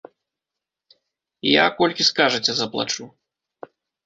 [1.49, 3.03] Я, колькі скажаце, заплачу.